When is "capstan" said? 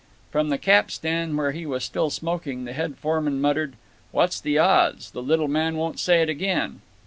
0.57-1.37